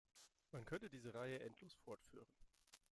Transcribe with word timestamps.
Man 0.51 0.65
könnte 0.65 0.89
diese 0.89 1.13
Reihe 1.13 1.39
endlos 1.41 1.75
fortführen. 1.75 2.25